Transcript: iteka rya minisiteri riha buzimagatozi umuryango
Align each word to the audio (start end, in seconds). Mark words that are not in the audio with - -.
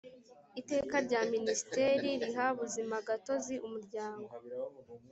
iteka 0.59 0.95
rya 1.05 1.21
minisiteri 1.33 2.09
riha 2.21 2.47
buzimagatozi 2.57 3.53
umuryango 3.67 4.31